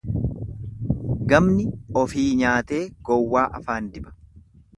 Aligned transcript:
Gamni 1.33 1.65
ofii 2.01 2.25
nyaatee 2.41 2.81
gowwaa 3.11 3.45
afaan 3.61 3.93
diba. 3.93 4.17